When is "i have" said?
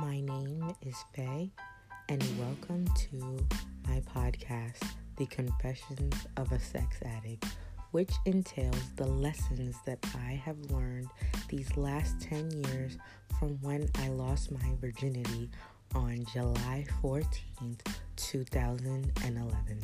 10.16-10.58